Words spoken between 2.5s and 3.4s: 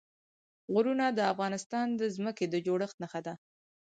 جوړښت نښه ده.